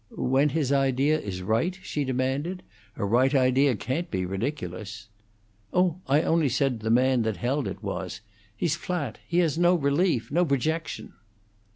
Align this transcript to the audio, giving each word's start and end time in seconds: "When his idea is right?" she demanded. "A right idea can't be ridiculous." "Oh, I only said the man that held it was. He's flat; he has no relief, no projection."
"When 0.17 0.49
his 0.49 0.71
idea 0.71 1.19
is 1.19 1.43
right?" 1.43 1.77
she 1.83 2.03
demanded. 2.03 2.63
"A 2.97 3.05
right 3.05 3.35
idea 3.35 3.75
can't 3.75 4.09
be 4.09 4.25
ridiculous." 4.25 5.09
"Oh, 5.71 5.99
I 6.07 6.23
only 6.23 6.49
said 6.49 6.79
the 6.79 6.89
man 6.89 7.21
that 7.21 7.37
held 7.37 7.67
it 7.67 7.83
was. 7.83 8.21
He's 8.57 8.75
flat; 8.75 9.19
he 9.27 9.37
has 9.45 9.59
no 9.59 9.75
relief, 9.75 10.31
no 10.31 10.43
projection." 10.43 11.13